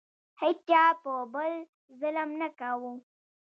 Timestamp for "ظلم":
1.99-2.29